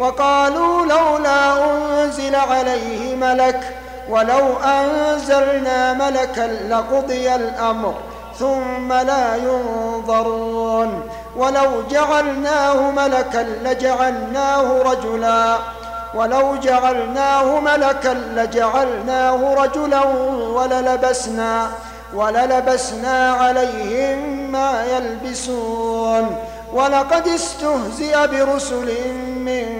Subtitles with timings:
[0.00, 3.60] وقالوا لولا أنزل عليه ملك
[4.08, 7.94] ولو أنزلنا ملكا لقضي الأمر
[8.38, 11.02] ثم لا ينظرون
[11.36, 15.58] ولو جعلناه ملكا لجعلناه رجلا
[16.14, 20.04] ولو جعلناه ملكا لجعلناه رجلا
[20.54, 21.70] وللبسنا
[22.14, 26.36] وللبسنا عليهم ما يلبسون
[26.72, 29.79] ولقد استهزئ برسل من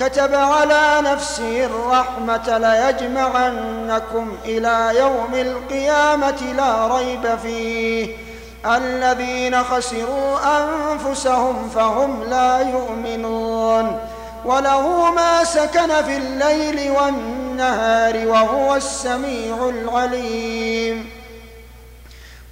[0.00, 8.16] كتب على نفسه الرحمة ليجمعنكم إلى يوم القيامة لا ريب فيه.
[8.66, 13.98] الذين خسروا أنفسهم فهم لا يؤمنون.
[14.44, 21.10] وله ما سكن في الليل والنهار وهو السميع العليم.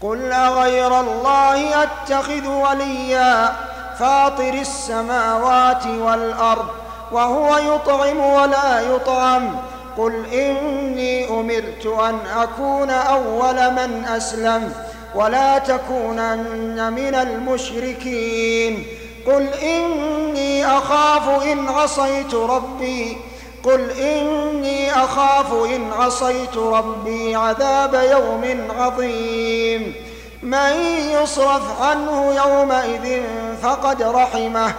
[0.01, 3.53] قل أغير الله أتخذ وليا
[3.99, 6.82] فاطر السماوات والأرض
[7.13, 9.57] وهو يطعم ولا يطعم.
[9.99, 14.73] قل إني أمرت أن أكون أول من أسلم
[15.15, 18.87] ولا تكونن من المشركين.
[19.27, 23.17] قل إني أخاف إن عصيت ربي.
[23.65, 29.95] قل إني أخاف إن عصيت ربي عذاب يوم عظيم.
[30.43, 30.73] من
[31.23, 33.23] يصرف عنه يومئذ
[33.63, 34.75] فقد رحمه.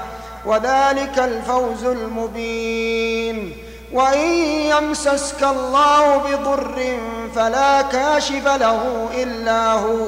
[0.46, 3.58] وذلك الفوز المبين.
[3.94, 6.98] وإن يمسسك الله بضر
[7.36, 10.08] فلا كاشف له إلا هو.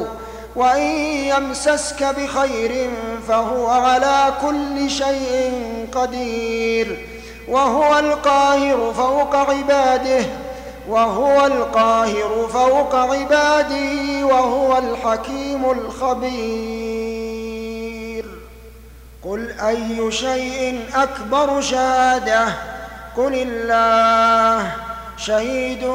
[0.55, 2.89] وإن يمسسك بخير
[3.27, 5.53] فهو على كل شيء
[5.95, 7.07] قدير.
[7.47, 10.25] وهو القاهر فوق عباده.
[10.89, 14.25] وهو القاهر فوق عباده.
[14.25, 17.04] وهو الحكيم الخبير.
[19.29, 22.45] قل أي شيء أكبر شهادة؟
[23.17, 24.71] قل الله.
[25.17, 25.91] شهيد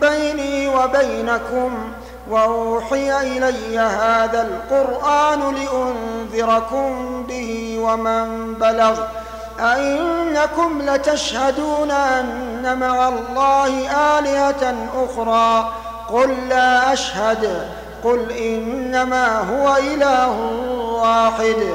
[0.00, 1.92] بيني وبينكم
[2.30, 9.00] وأوحي إلي هذا القرآن لأنذركم به ومن بلغ.
[9.60, 14.74] أئنكم لتشهدون أن مع الله آلهة
[15.04, 15.72] أخرى؟
[16.12, 17.68] قل لا أشهد.
[18.04, 20.36] قل إنما هو إله
[21.02, 21.74] واحد.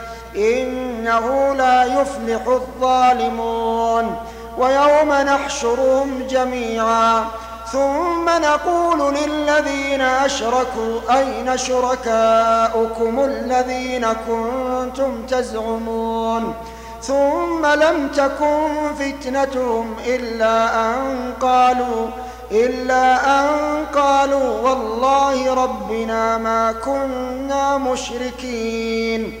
[0.35, 4.15] إنه لا يفلح الظالمون.
[4.57, 7.25] ويوم نحشرهم جميعا.
[7.71, 16.53] ثم نقول للذين أشركوا أين شركاؤكم الذين كنتم تزعمون؟
[17.01, 18.67] ثم لم تكن
[18.99, 22.07] فتنتهم إلا أن قالوا
[22.51, 23.49] إلا أن
[23.95, 29.40] قالوا والله ربنا ما كنا مشركين.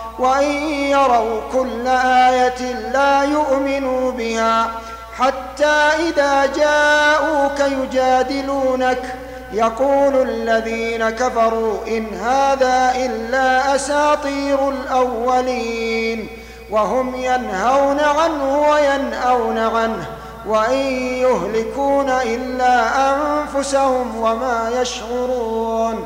[0.19, 4.71] وإن يروا كل آية لا يؤمنوا بها
[5.17, 9.15] حتى إذا جاءوك يجادلونك
[9.53, 16.27] يقول الذين كفروا إن هذا إلا أساطير الأولين
[16.71, 20.05] وهم ينهون عنه وينأون عنه
[20.45, 20.85] وإن
[21.17, 26.05] يهلكون إلا أنفسهم وما يشعرون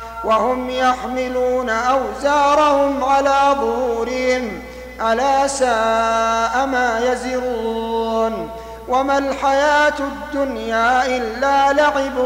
[0.23, 4.61] وهم يحملون أوزارهم على ظهورهم.
[5.01, 8.49] ألا ساء ما يزرون.
[8.87, 12.17] وما الحياة الدنيا إلا لعب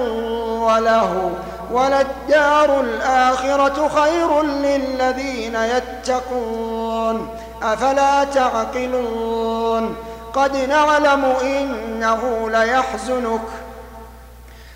[0.62, 1.32] وله
[1.72, 7.30] وللدار الآخرة خير للذين يتقون.
[7.64, 9.96] أفلا تعقلون؟
[10.34, 13.42] قد نعلم إنه ليحزنك.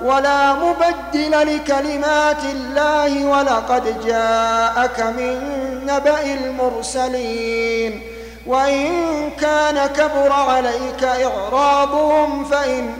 [0.00, 5.40] ولا مبدل لكلمات الله ولقد جاءك من
[5.86, 8.02] نبأ المرسلين.
[8.46, 12.90] وإن كان كبر عليك إعراضهم فإن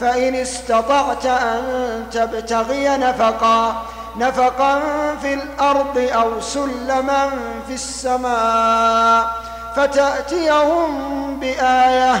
[0.00, 1.62] فإن استطعت أن
[2.12, 3.82] تبتغي نفقا
[4.16, 4.80] نفقا
[5.22, 7.30] في الأرض أو سلما
[7.68, 9.30] في السماء
[9.76, 10.90] فتأتيهم
[11.40, 12.20] بآية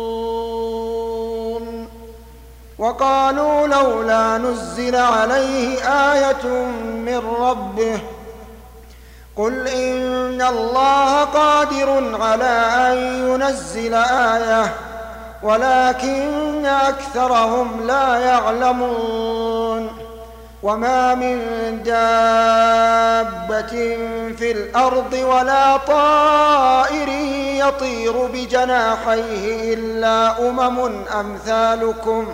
[2.81, 5.77] وقالوا لولا نزل عليه
[6.13, 6.45] آية
[7.05, 7.99] من ربه
[9.35, 12.97] قل إن الله قادر على أن
[13.29, 14.73] ينزل آية
[15.43, 19.89] ولكن أكثرهم لا يعلمون
[20.63, 21.37] وما من
[21.83, 23.71] دابة
[24.37, 27.09] في الأرض ولا طائر
[27.67, 30.79] يطير بجناحيه إلا أمم
[31.19, 32.33] أمثالكم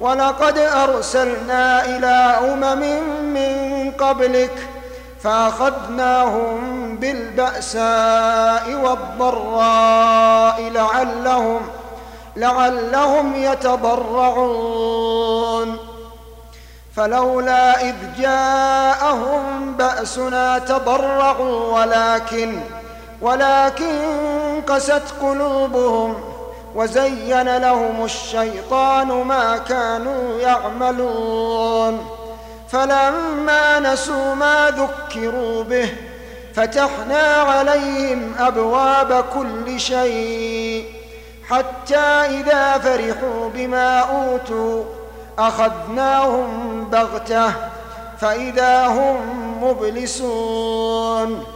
[0.00, 2.80] ولقد أرسلنا إلى أمم
[3.34, 4.68] من قبلك
[5.22, 11.60] فأخذناهم بالبأساء والضراء لعلهم
[12.36, 14.86] لعلهم يتضرعون.
[16.96, 22.60] فلولا إذ جاءهم بأسنا تضرعوا ولكن
[23.22, 23.98] ولكن
[24.68, 26.35] قست قلوبهم
[26.76, 32.06] وزين لهم الشيطان ما كانوا يعملون.
[32.68, 35.88] فلما نسوا ما ذكروا به
[36.54, 40.84] فتحنا عليهم أبواب كل شيء.
[41.48, 41.96] حتى
[42.36, 44.84] إذا فرحوا بما أوتوا
[45.38, 47.52] أخذناهم بغتة
[48.20, 49.18] فإذا هم
[49.64, 51.55] مبلسون.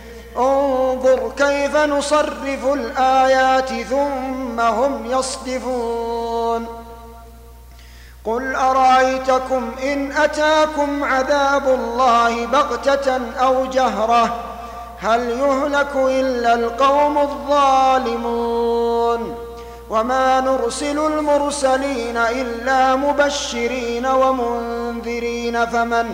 [0.37, 6.67] انظر كيف نصرف الآيات ثم هم يصدفون.
[8.25, 14.35] قل أرأيتكم إن أتاكم عذاب الله بغتة أو جهرة
[14.99, 18.71] هل يهلك إلا القوم الظالمون.
[19.89, 26.13] وما نرسل المرسلين إلا مبشرين ومنذرين فمن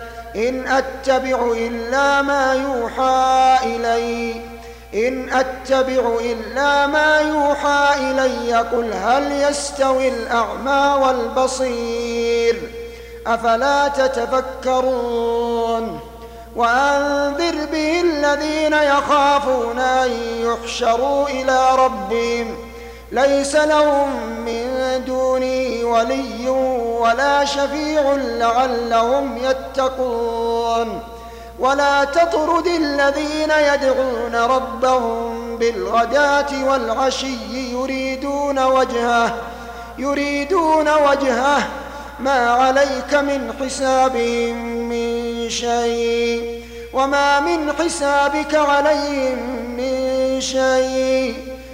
[0.35, 4.41] إن أتبع إلا ما يوحى إلي.
[4.93, 12.71] إن أتبع إلا ما يوحى إلي قل هل يستوي الأعمى والبصير؟
[13.27, 15.31] أفلا تتفكرون؟
[16.55, 22.57] وأنذر به الذين يخافون أن يحشروا إلى ربهم.
[23.11, 24.09] ليس لهم
[24.45, 26.49] من دونه ولي
[26.99, 31.01] ولا شفيع لعلهم يتقون.
[31.59, 39.35] ولا تطرد الذين يدعون ربهم بالغداة والعشي يريدون وجهه
[39.97, 41.67] يريدون وجهه
[42.19, 44.55] ما عليك من حسابهم
[44.89, 49.39] من شيء وما من حسابك عليهم
[49.77, 51.60] من شيء.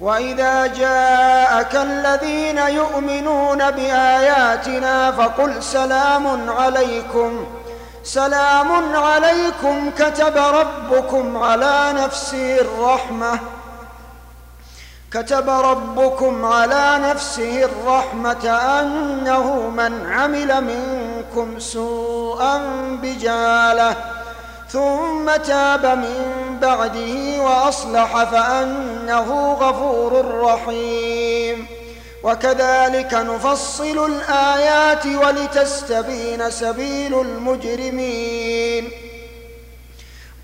[0.00, 7.46] وإذا جاءك الذين يؤمنون بآياتنا فقل سلام عليكم.
[8.04, 13.38] سلام عليكم كتب ربكم على نفسه الرحمة.
[15.12, 18.48] كتب ربكم على نفسه الرحمة
[18.80, 22.58] أنه من عمل منكم سوءا
[23.02, 23.96] بجاله
[24.68, 31.66] ثم تاب من بعده وأصلح فأنه غفور رحيم.
[32.22, 38.90] وكذلك نفصل الآيات ولتستبين سبيل المجرمين.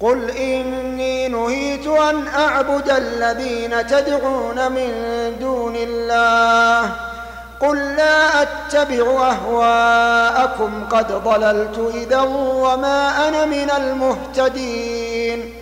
[0.00, 4.92] قل إني نهيت أن أعبد الذين تدعون من
[5.40, 6.92] دون الله.
[7.60, 15.61] قل لا أتبع أهواءكم قد ضللت إذا وما أنا من المهتدين.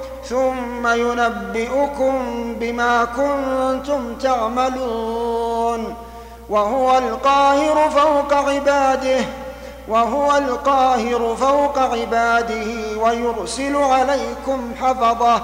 [0.31, 2.13] ثم ينبئكم
[2.59, 5.95] بما كنتم تعملون.
[6.49, 9.25] وهو القاهر فوق عباده
[9.87, 12.67] وهو القاهر فوق عباده
[12.97, 15.41] ويرسل عليكم حفظة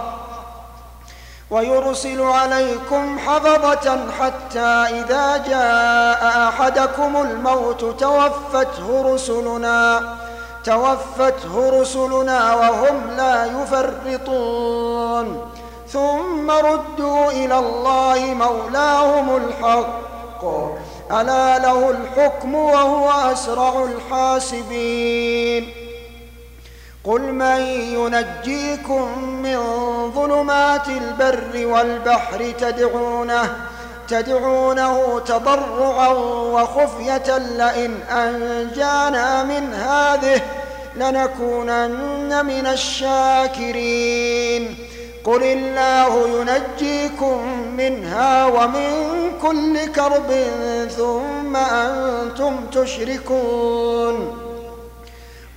[1.51, 4.69] ويرسل عليكم حفظة حتى
[4.99, 10.01] إذا جاء أحدكم الموت توفته رسلنا.
[10.67, 15.27] توفته رسلنا وهم لا يفرطون.
[15.87, 20.43] ثم ردوا إلى الله مولاهم الحق.
[21.11, 25.73] ألا له الحكم وهو أسرع الحاسبين.
[27.03, 27.61] قل من
[27.97, 29.59] ينجيكم من
[30.11, 33.55] ظلمات البر والبحر تدعونه
[34.07, 36.07] تدعونه تضرعا
[36.53, 40.41] وخفية لئن أنجانا من هذه
[40.95, 44.07] لنكونن من الشاكرين.
[45.23, 48.91] قل الله ينجيكم منها ومن
[49.41, 50.47] كل كرب
[50.97, 54.37] ثم أنتم تشركون.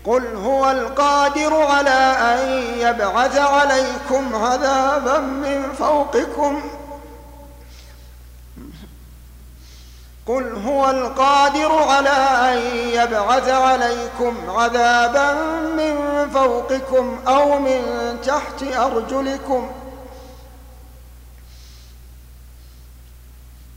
[0.05, 6.63] قل هو القادر على أن يبعث عليكم عذابا من فوقكم
[10.31, 12.11] قل هو القادر على
[12.53, 15.33] أن يبعث عليكم عذابا
[15.77, 15.97] من
[16.35, 17.83] فوقكم أو من
[18.27, 19.71] تحت أرجلكم.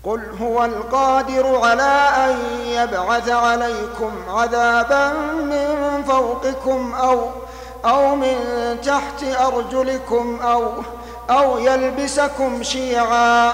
[0.04, 7.30] قل هو القادر على أن يبعث عليكم عذابا من فوقكم أو
[7.86, 8.38] أو من
[8.84, 10.72] تحت أرجلكم أو
[11.30, 13.54] أو يلبسكم شيعا.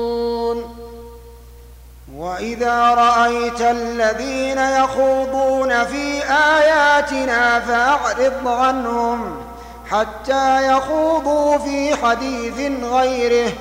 [2.21, 9.45] وإذا رأيت الذين يخوضون في آياتنا فأعرض عنهم
[9.91, 13.51] حتى يخوضوا في حديث غيره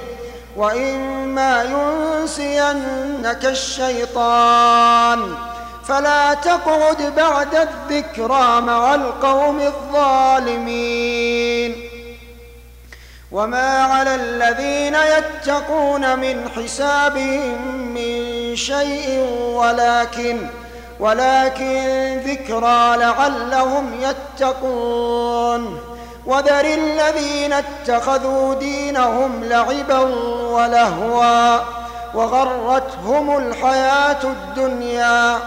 [0.56, 5.34] وإما ينسينك الشيطان
[5.84, 11.00] فلا تقعد بعد الذكرى مع القوم الظالمين
[13.32, 18.19] وما على الذين يتقون من حسابهم من
[18.56, 20.38] شيء ولكن
[21.00, 25.78] ولكن ذكرى لعلهم يتقون
[26.26, 29.98] وذر الذين اتخذوا دينهم لعبا
[30.50, 31.58] ولهوا
[32.14, 35.38] وغرتهم الحياة الدنيا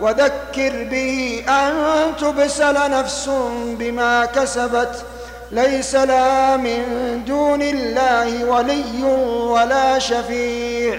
[0.00, 1.72] وذكر به أن
[2.20, 3.30] تبسل نفس
[3.78, 5.04] بما كسبت
[5.52, 6.82] ليس لها من
[7.26, 9.02] دون الله ولي
[9.48, 10.98] ولا شفيع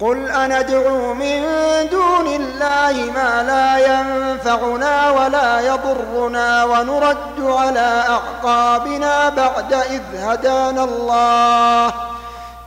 [0.00, 1.42] قل أندعو من
[1.90, 11.94] دون الله ما لا ينفعنا ولا يضرنا ونرد على أعقابنا بعد إذ هدانا الله.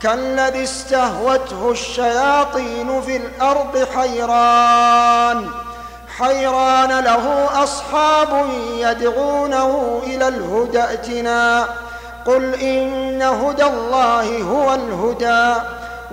[0.00, 5.50] كالذي استهوته الشياطين في الأرض حيران.
[6.18, 11.66] حيران له أصحاب يدعونه إلى الهدى ائتنا.
[12.26, 15.62] قل إن هدى الله هو الهدى.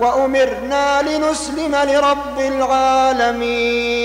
[0.00, 4.00] وأمرنا لنسلم لرب العالمين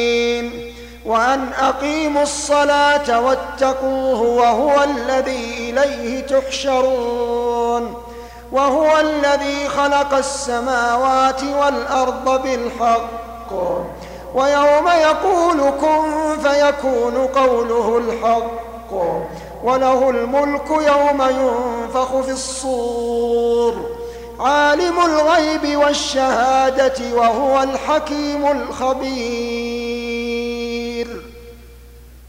[1.06, 7.94] وأن أقيموا الصلاة واتقوه وهو الذي إليه تحشرون
[8.52, 13.54] وهو الذي خلق السماوات والأرض بالحق
[14.36, 18.94] ويوم يقول كن فيكون قوله الحق
[19.64, 23.95] وله الملك يوم ينفخ في الصور
[24.40, 29.66] عالم الغيب والشهادة وهو الحكيم الخبير.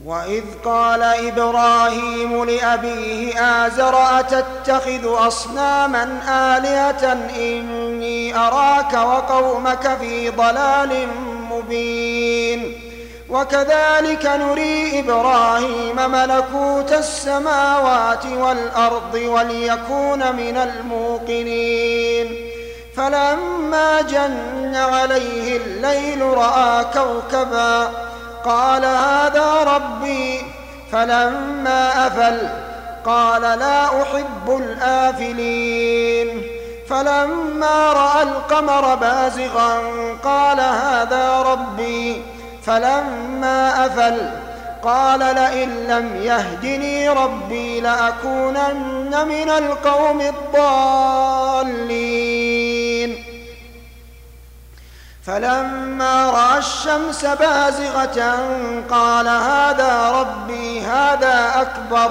[0.04, 11.08] وإذ قال إبراهيم لأبيه آزر أتتخذ أصناما آلهة إني أراك وقومك في ضلال
[11.50, 12.85] مبين.
[13.30, 22.36] وكذلك نري إبراهيم ملكوت السماوات والأرض وليكون من الموقنين.
[22.96, 27.88] فلما جن عليه الليل رأى كوكبا
[28.44, 30.42] قال هذا ربي.
[30.92, 32.48] فلما أفل
[33.06, 36.42] قال لا أحب الآفلين.
[36.88, 39.78] فلما رأى القمر بازغا
[40.24, 42.35] قال هذا ربي.
[42.66, 44.30] فلما أفل
[44.82, 51.96] قال لئن لم يهدني ربي لأكونن من القوم الضالين.
[55.26, 58.38] فلما رأى الشمس بازغة
[58.90, 62.10] قال هذا ربي هذا أكبر.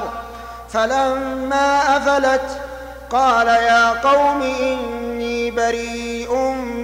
[0.70, 2.62] فلما أفلت
[3.10, 6.36] قال يا قوم إني بريء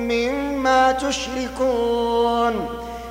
[0.09, 2.80] مما تشركون.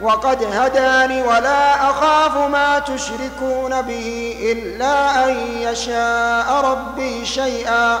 [0.00, 8.00] وقد هداني ولا أخاف ما تشركون به إلا أن يشاء ربي شيئا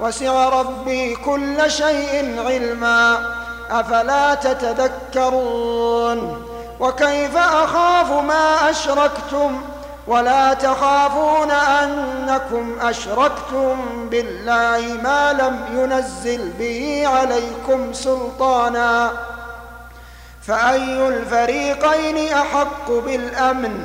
[0.00, 3.18] وسع ربي كل شيء علما
[3.70, 5.70] أفلا تتذكرون
[6.80, 9.60] وكيف أخاف ما أشركتم
[10.06, 13.76] ولا تخافون أنكم أشركتم
[14.10, 19.12] بالله ما لم ينزل به عليكم سلطانا
[20.42, 23.84] فأي الفريقين أحق بالأمن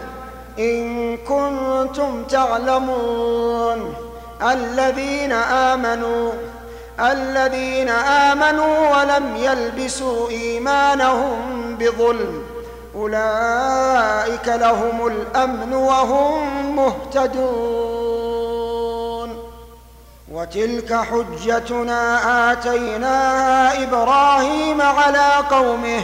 [0.59, 3.93] إن كنتم تعلمون
[4.41, 6.31] الذين آمنوا
[6.99, 12.43] الذين آمنوا ولم يلبسوا إيمانهم بظلم
[12.95, 18.15] أولئك لهم الأمن وهم مهتدون
[20.31, 26.03] وتلك حجتنا آتيناها إبراهيم على قومه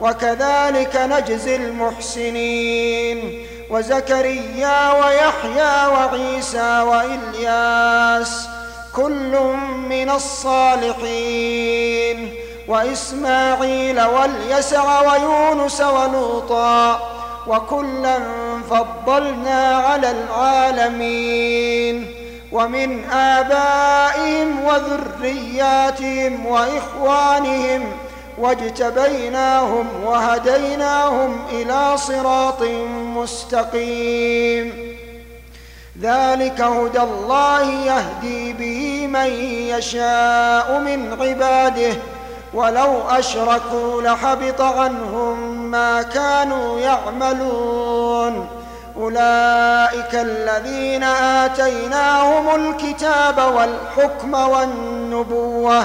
[0.00, 3.46] وكذلك نجزي المحسنين.
[3.70, 8.48] وزكريا ويحيى وعيسى وإلياس
[8.96, 9.38] كل
[9.88, 11.76] من الصالحين.
[12.68, 17.00] وإسماعيل واليسع ويونس ولوطا
[17.46, 18.18] وكلا
[18.70, 22.06] فضلنا على العالمين.
[22.52, 27.92] ومن آبائهم وذرياتهم وإخوانهم
[28.38, 32.62] واجتبيناهم وهديناهم إلى صراط
[33.16, 34.96] مستقيم.
[36.02, 39.30] ذلك هدى الله يهدي به من
[39.76, 41.94] يشاء من عباده
[42.54, 48.48] ولو أشركوا لحبط عنهم ما كانوا يعملون.
[48.96, 55.84] أولئك الذين آتيناهم الكتاب والحكم والنبوة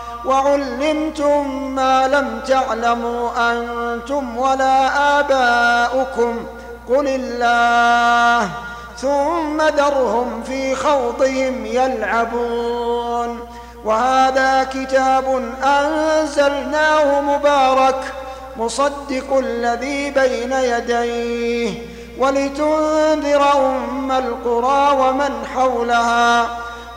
[0.25, 6.45] وعلمتم ما لم تعلموا أنتم ولا آباؤكم.
[6.89, 8.49] قل الله.
[8.97, 13.39] ثم ذرهم في خوضهم يلعبون.
[13.85, 18.13] وهذا كتاب أنزلناه مبارك.
[18.57, 21.81] مصدق الذي بين يديه.
[22.19, 26.47] ولتنذر أم القرى ومن حولها.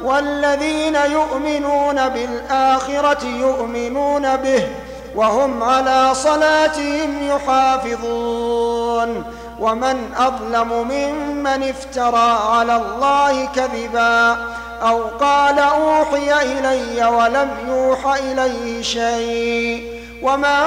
[0.05, 4.69] والذين يؤمنون بالآخرة يؤمنون به
[5.15, 9.25] وهم على صلاتهم يحافظون.
[9.61, 14.37] ومن أظلم ممن افترى على الله كذبا
[14.83, 19.95] أو قال أوحي إلي ولم يوح إليه شيء.
[20.23, 20.65] ومن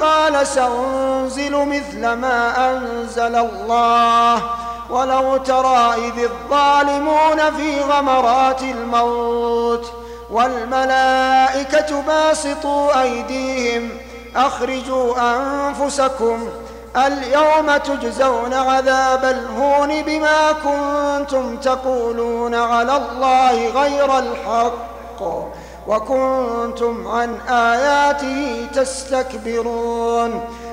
[0.00, 4.42] قال سأنزل مثل ما أنزل الله
[4.90, 9.92] ولو ترى إذ الظالمون في غمرات الموت
[10.30, 13.88] والملائكة باسطوا أيديهم
[14.36, 16.48] أخرجوا أنفسكم
[16.96, 25.22] اليوم تجزون عذاب الهون بما كنتم تقولون على الله غير الحق
[25.86, 30.40] وكنتم عن آياته تستكبرون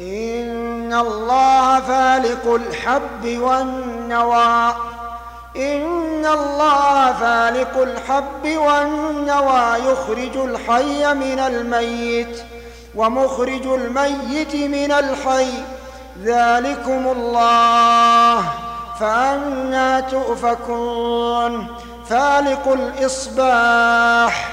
[0.00, 4.74] إن الله فالق الحب والنوى.
[5.56, 9.92] إن الله فالق الحب والنوى.
[9.92, 12.42] يخرج الحي من الميت
[12.94, 15.50] ومخرج الميت من الحي.
[16.24, 18.44] ذلكم الله.
[19.00, 21.66] فأنا تؤفكون.
[22.10, 24.52] فالق الإصباح.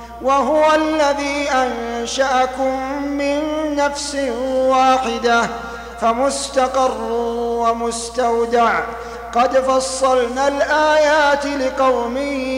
[0.23, 3.41] وهو الذي أنشأكم من
[3.75, 5.41] نفس واحدة
[6.01, 7.01] فمستقر
[7.41, 8.79] ومستودع.
[9.35, 12.17] قد فصلنا الآيات لقوم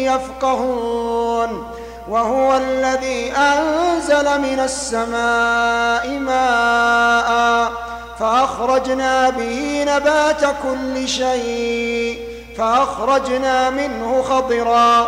[0.10, 1.68] يفقهون.
[2.10, 7.72] وهو الذي أنزل من السماء ماء
[8.20, 12.20] فأخرجنا به نبات كل شيء
[12.58, 15.08] فأخرجنا منه خضرا.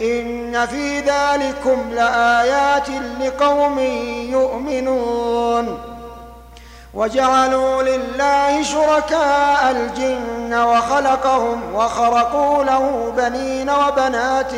[0.00, 2.88] إن في ذلكم لآيات
[3.20, 3.78] لقوم
[4.30, 5.78] يؤمنون.
[6.94, 14.52] وجعلوا لله شركاء الجن وخلقهم وخرقوا له بنين وبنات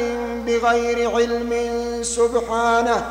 [0.46, 1.52] بغير علم.
[2.02, 3.02] سبحانه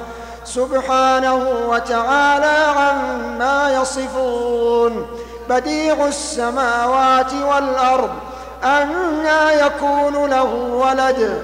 [0.46, 5.08] سبحانه وتعالى عما يصفون.
[5.50, 8.10] بديع السماوات والأرض
[8.64, 11.44] أنى يكون له ولد.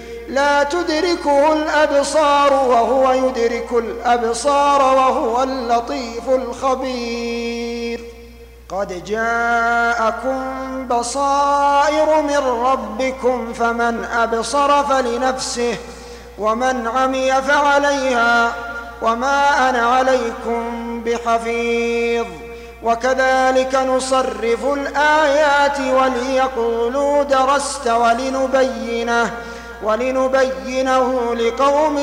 [0.31, 8.01] لا تدركه الأبصار وهو يدرك الأبصار وهو اللطيف الخبير.
[8.69, 10.37] قد جاءكم
[10.87, 15.75] بصائر من ربكم فمن أبصر فلنفسه
[16.37, 18.53] ومن عمي فعليها
[19.01, 20.63] وما أنا عليكم
[21.05, 22.25] بحفيظ.
[22.83, 29.31] وكذلك نصرف الآيات وليقولوا درست ولنبينه
[29.83, 31.97] ولنبينه لقوم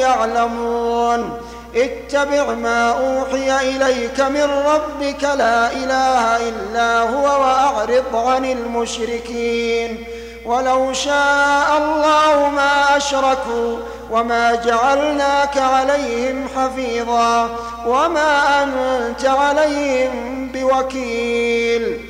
[0.00, 1.40] يعلمون.
[1.76, 10.04] اتبع ما أوحي إليك من ربك لا إله إلا هو وأعرض عن المشركين.
[10.44, 13.78] ولو شاء الله ما أشركوا
[14.10, 17.50] وما جعلناك عليهم حفيظا
[17.86, 22.09] وما أنت عليهم بوكيل.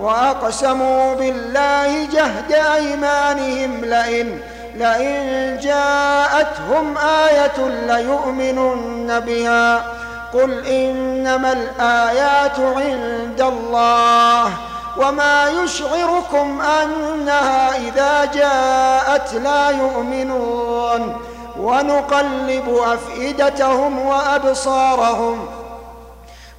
[0.00, 4.40] وأقسموا بالله جهد أيمانهم لئن
[4.74, 9.84] لئن جاءتهم آية ليؤمنن بها.
[10.34, 14.50] قل إنما الآيات عند الله
[14.96, 21.16] وما يشعركم أنها إذا جاءت لا يؤمنون.
[21.60, 25.46] ونقلب أفئدتهم وأبصارهم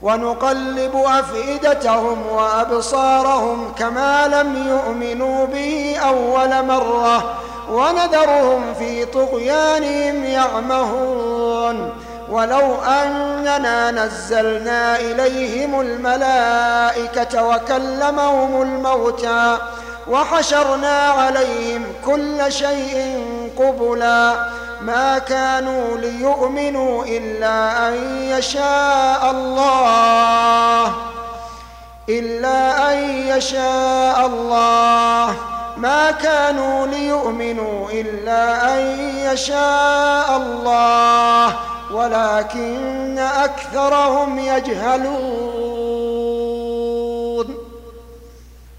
[0.02, 7.34] ونقلب أفئدتهم وأبصارهم كما لم يؤمنوا به أول مرة
[7.72, 11.92] ونذرهم في طغيانهم يعمهون
[12.30, 19.58] ولو أننا نزلنا إليهم الملائكة وكلمهم الموتى
[20.08, 23.24] وحشرنا عليهم كل شيء
[23.60, 24.36] قبلا
[24.82, 30.96] ما كانوا ليؤمنوا إلا أن يشاء الله.
[32.10, 35.36] إلا أن يشاء الله.
[35.78, 41.56] ما كانوا ليؤمنوا إلا أن يشاء الله.
[41.92, 45.86] ولكن أكثرهم يجهلون.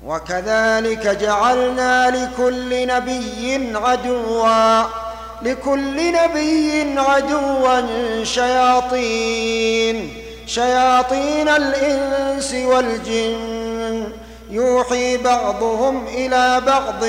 [0.07, 5.06] وكذلك جعلنا لكل نبي عدوا.
[5.43, 7.81] لكل نبي عدوا
[8.25, 10.13] شياطين
[10.47, 14.13] شياطين الإنس والجن.
[14.51, 17.05] يوحي بعضهم إلى بعض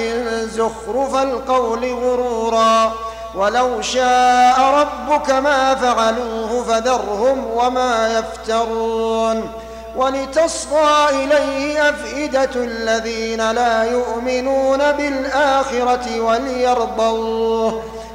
[0.45, 2.93] زخرف القول غرورا.
[3.36, 9.51] ولو شاء ربك ما فعلوه فذرهم وما يفترون.
[9.95, 17.84] ولتصغى إليه أفئدة الذين لا يؤمنون بالآخرة وليرضوه.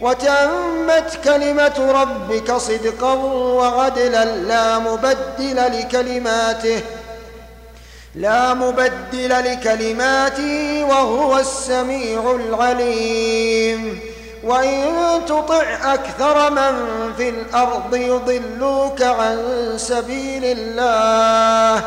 [0.00, 6.80] وتمت كلمة ربك صدقا وعدلا لا مبدل لكلماته
[8.14, 14.00] لا مبدل لكلماته وهو السميع العليم.
[14.44, 14.92] وإن
[15.26, 16.74] تطع أكثر من
[17.16, 19.38] في الأرض يضلوك عن
[19.76, 21.84] سبيل الله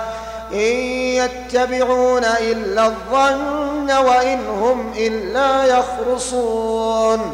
[0.54, 0.76] إن
[1.20, 7.34] يتبعون إلا الظن وإن هم إلا يخرصون.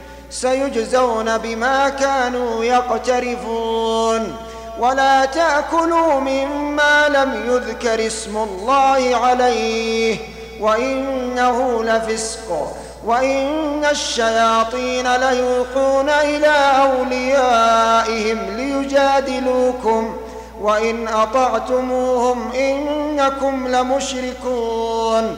[0.31, 4.35] سيجزون بما كانوا يقترفون.
[4.79, 10.17] ولا تأكلوا مما لم يذكر اسم الله عليه.
[10.59, 12.71] وإنه لفسق.
[13.05, 20.17] وإن الشياطين ليوحون إلى أوليائهم ليجادلوكم.
[20.61, 25.37] وإن أطعتموهم إنكم لمشركون.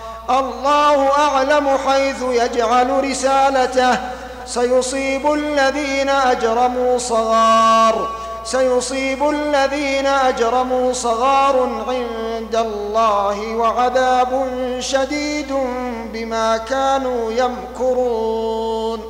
[0.29, 3.97] الله أعلم حيث يجعل رسالته.
[4.45, 8.09] سيصيب الذين أجرموا صغار.
[8.43, 14.47] سيصيب الذين أجرموا صغار عند الله وعذاب
[14.79, 15.53] شديد
[16.13, 19.01] بما كانوا يمكرون.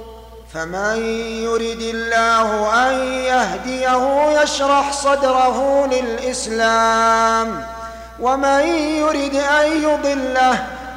[0.53, 0.97] فمن
[1.43, 7.65] يرد الله أن يهديه يشرح صدره للإسلام.
[8.19, 10.67] ومن يرد أن يضله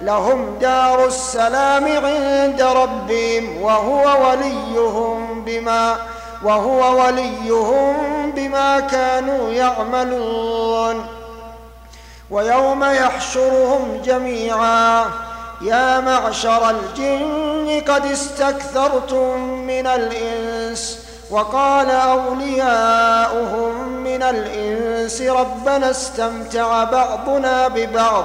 [0.00, 5.96] لهم دار السلام عند ربهم وهو وليهم بما
[6.44, 7.96] وهو وليهم
[8.30, 11.06] بما كانوا يعملون.
[12.30, 15.04] ويوم يحشرهم جميعا.
[15.62, 20.98] يا معشر الجن قد استكثرتم من الإنس
[21.30, 28.24] وقال أولياؤهم من الإنس ربنا استمتع بعضنا ببعض.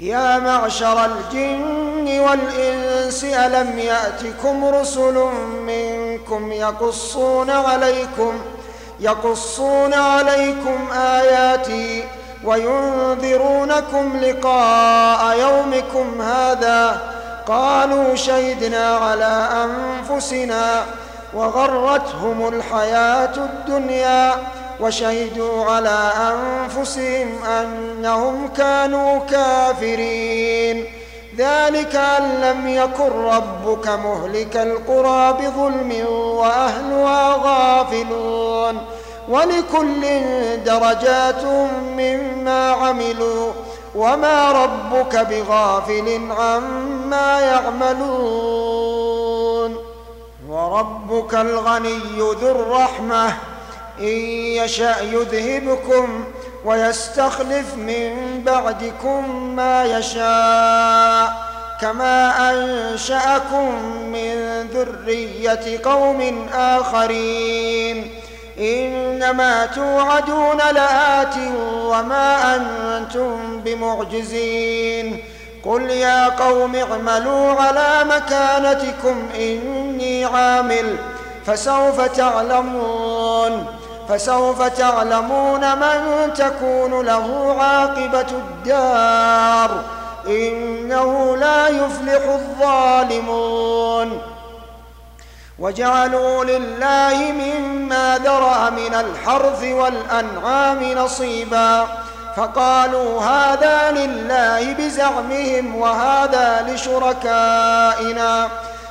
[0.00, 5.28] يا معشر الجن والإنس الإنس ألم يأتكم رسل
[5.66, 8.32] منكم يقصون عليكم
[9.00, 12.04] يقصون عليكم آياتي
[12.44, 17.00] وينذرونكم لقاء يومكم هذا.
[17.46, 20.84] قالوا شهدنا على أنفسنا
[21.34, 24.34] وغرتهم الحياة الدنيا.
[24.80, 30.84] وشهدوا على أنفسهم أنهم كانوا كافرين.
[31.38, 38.78] ذلك أن لم يكن ربك مهلك القرى بظلم وأهلها غافلون.
[39.28, 40.02] ولكل
[40.64, 41.44] درجات
[41.96, 43.52] مما عملوا
[43.94, 48.96] وما ربك بغافل عما يعملون.
[50.48, 53.55] وربك الغني ذو الرحمة.
[54.00, 54.18] إن
[54.60, 56.24] يشأ يذهبكم
[56.64, 61.46] ويستخلف من بعدكم ما يشاء
[61.80, 63.74] كما أنشأكم
[64.12, 68.10] من ذرية قوم آخرين
[68.58, 71.34] إنما توعدون لآت
[71.66, 75.24] وما أنتم بمعجزين
[75.64, 80.96] قل يا قوم اعملوا على مكانتكم إني عامل
[81.46, 83.66] فسوف تعلمون
[84.08, 89.70] فسوف تعلمون من تكون له عاقبة الدار.
[90.26, 94.22] إنه لا يفلح الظالمون.
[95.58, 101.86] وجعلوا لله مما ذرأ من الحرث والأنعام نصيبا.
[102.36, 108.48] فقالوا هذا لله بزعمهم وهذا لشركائنا.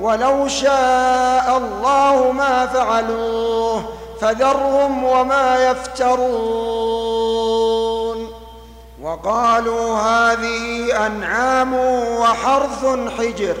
[0.00, 3.84] ولو شاء الله ما فعلوه
[4.20, 7.14] فذرهم وما يفترون.
[9.04, 11.74] وقالوا هذه أنعام
[12.18, 12.86] وحرث
[13.18, 13.56] حجر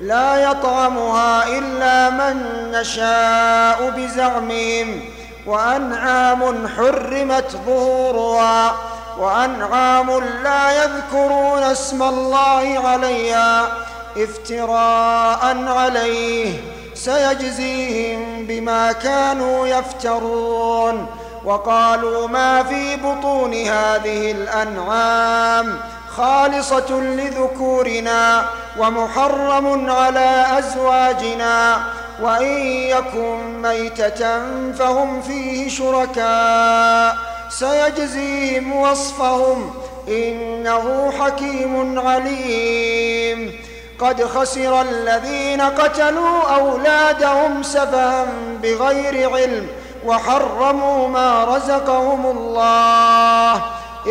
[0.00, 2.36] لا يطعمها إلا من
[2.72, 5.00] نشاء بزعمهم
[5.46, 8.76] وأنعام حرمت ظهورها
[9.18, 10.10] وأنعام
[10.44, 13.68] لا يذكرون اسم الله عليها
[14.16, 16.54] افتراء عليه
[16.94, 21.06] سيجزيهم بما كانوا يفترون.
[21.44, 28.46] وقالوا ما في بطون هذه الأنعام خالصة لذكورنا
[28.78, 31.78] ومحرم على أزواجنا
[32.22, 34.40] وإن يكن ميتة
[34.72, 37.16] فهم فيه شركاء.
[37.48, 39.74] سيجزيهم وصفهم
[40.08, 43.65] إنه حكيم عليم.
[44.00, 48.26] قد خسر الذين قتلوا أولادهم سفها
[48.62, 49.66] بغير علم
[50.06, 53.62] وحرموا ما رزقهم الله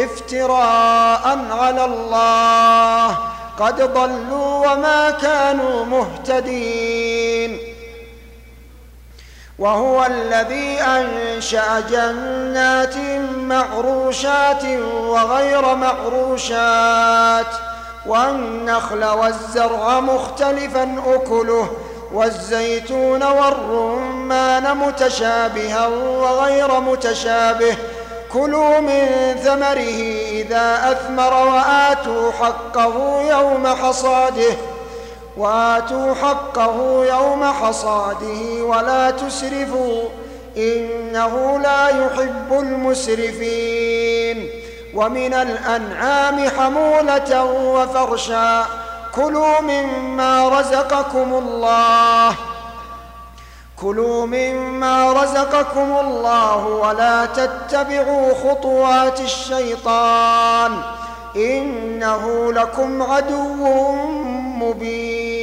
[0.03, 3.17] افتراء على الله
[3.59, 7.57] قد ضلوا وما كانوا مهتدين
[9.59, 12.97] وهو الذي أنشأ جنات
[13.37, 17.45] معروشات وغير معروشات
[18.07, 21.69] والنخل والزرع مختلفا أكله
[22.13, 27.77] والزيتون والرمان متشابها وغير متشابه.
[28.33, 30.01] كلوا من ثمره
[30.31, 34.55] إذا أثمر وآتوا حقه يوم حصاده.
[35.37, 40.03] وآتوا حقه يوم حصاده ولا تسرفوا
[40.57, 44.49] إنه لا يحب المسرفين.
[44.95, 48.65] ومن الأنعام حمولة وفرشا
[49.15, 52.35] كلوا مما رزقكم الله.
[53.81, 60.71] كلوا مما رزقكم الله ولا تتبعوا خطوات الشيطان
[61.35, 63.91] إنه لكم عدو
[64.59, 65.34] مبين.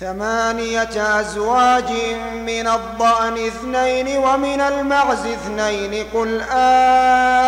[0.00, 1.90] ثمانية أزواج
[2.46, 6.40] من الضأن اثنين ومن المعز اثنين قل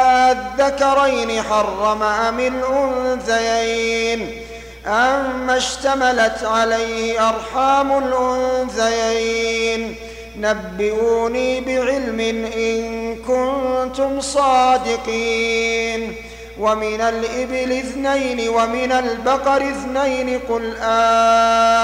[0.04, 4.42] آذكرين حرم أم الأنثيين
[4.86, 9.94] أما اشتملت عليه أرحام الأنثيين
[10.38, 12.20] نبئوني بعلم
[12.56, 16.14] إن كنتم صادقين
[16.60, 21.83] ومن الإبل اثنين ومن البقر اثنين قل آذكرين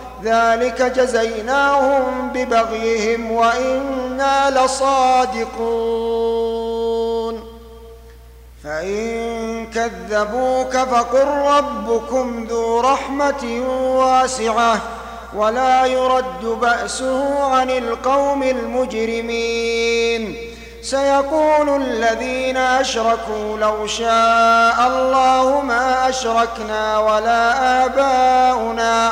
[0.23, 6.41] ذلك جزيناهم ببغيهم وإنا لصادقون.
[8.63, 13.63] فإن كذبوك فقل ربكم ذو رحمة
[13.97, 14.81] واسعة
[15.35, 20.37] ولا يرد بأسه عن القوم المجرمين.
[20.81, 29.11] سيقول الذين أشركوا لو شاء الله ما أشركنا ولا آباؤنا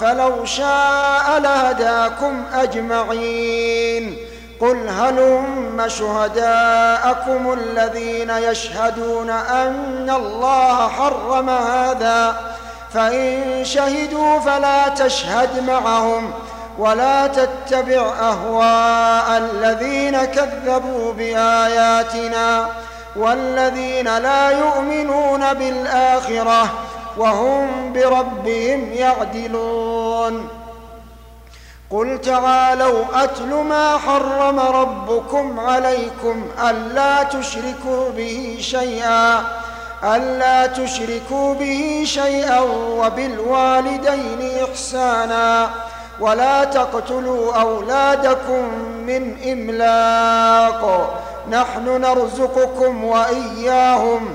[0.00, 4.16] فلو شاء لهداكم أجمعين.
[4.60, 12.36] قل هلم شهداءكم الذين يشهدون أن الله حرم هذا.
[12.94, 16.32] فإن شهدوا فلا تشهد معهم
[16.78, 22.68] ولا تتبع أهواء الذين كذبوا بآياتنا
[23.16, 26.68] والذين لا يؤمنون بالآخرة
[27.18, 30.48] وهم بربهم يعدلون.
[31.90, 39.44] قل تعالوا أتل ما حرم ربكم عليكم ألا تشركوا به شيئا
[40.04, 42.60] ألا تشركوا به شيئا
[43.00, 45.70] وبالوالدين إحسانا
[46.20, 48.64] ولا تقتلوا أولادكم
[49.06, 51.14] من إملاق.
[51.50, 54.34] نحن نرزقكم وإياهم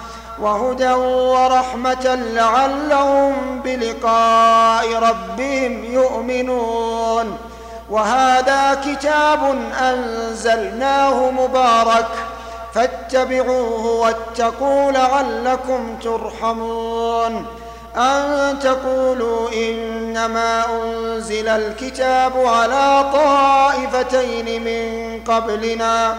[0.41, 7.37] وهدى ورحمة لعلهم بلقاء ربهم يؤمنون.
[7.89, 12.07] وهذا كتاب أنزلناه مبارك.
[12.73, 17.45] فاتبعوه واتقوا لعلكم ترحمون.
[17.97, 26.15] أن تقولوا إنما أنزل الكتاب على طائفتين من قبلنا.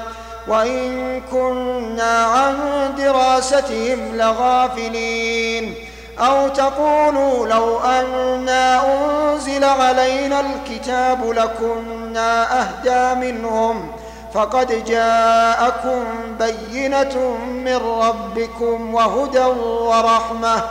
[0.49, 2.57] وإن كنا عن
[2.99, 5.75] دراستهم لغافلين
[6.19, 13.93] أو تقولوا لو أنا أنزل علينا الكتاب لكنا أهدى منهم
[14.35, 16.05] فقد جاءكم
[16.39, 20.63] بينة من ربكم وهدى ورحمة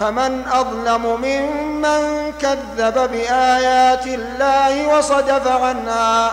[0.00, 6.32] فمن أظلم ممن كذب بآيات الله وصدف عنها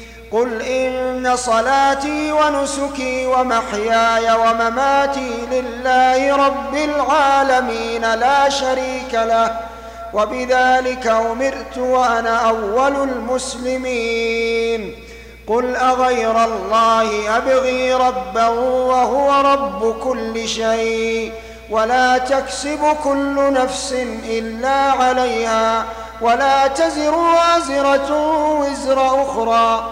[0.31, 9.59] قل إن صلاتي ونسكي ومحياي ومماتي لله رب العالمين لا شريك له
[10.13, 14.95] وبذلك أمرت وأنا أول المسلمين
[15.47, 21.31] قل أغير الله أبغي ربا وهو رب كل شيء
[21.69, 23.95] ولا تكسب كل نفس
[24.29, 25.85] إلا عليها
[26.21, 28.11] ولا تزر وازرة
[28.59, 29.91] وزر أخرى